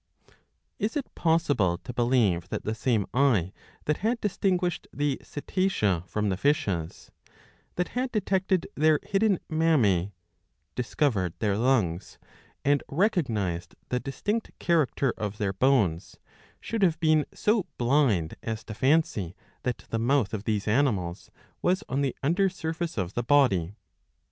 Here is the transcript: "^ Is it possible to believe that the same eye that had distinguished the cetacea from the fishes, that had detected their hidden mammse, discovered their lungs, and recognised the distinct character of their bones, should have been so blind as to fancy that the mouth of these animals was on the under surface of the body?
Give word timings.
"^ 0.27 0.33
Is 0.79 0.97
it 0.97 1.13
possible 1.13 1.77
to 1.77 1.93
believe 1.93 2.49
that 2.49 2.63
the 2.63 2.73
same 2.73 3.05
eye 3.13 3.53
that 3.85 3.97
had 3.97 4.19
distinguished 4.19 4.87
the 4.91 5.21
cetacea 5.23 6.03
from 6.07 6.29
the 6.29 6.37
fishes, 6.37 7.11
that 7.75 7.89
had 7.89 8.11
detected 8.11 8.65
their 8.73 8.99
hidden 9.03 9.39
mammse, 9.47 10.09
discovered 10.73 11.35
their 11.37 11.55
lungs, 11.55 12.17
and 12.65 12.81
recognised 12.89 13.75
the 13.89 13.99
distinct 13.99 14.49
character 14.57 15.13
of 15.19 15.37
their 15.37 15.53
bones, 15.53 16.17
should 16.59 16.81
have 16.81 16.99
been 16.99 17.23
so 17.31 17.67
blind 17.77 18.33
as 18.41 18.63
to 18.63 18.73
fancy 18.73 19.35
that 19.61 19.85
the 19.91 19.99
mouth 19.99 20.33
of 20.33 20.45
these 20.45 20.67
animals 20.67 21.29
was 21.61 21.83
on 21.87 22.01
the 22.01 22.15
under 22.23 22.49
surface 22.49 22.97
of 22.97 23.13
the 23.13 23.21
body? 23.21 23.75